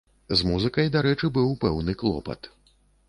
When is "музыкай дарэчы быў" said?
0.51-1.53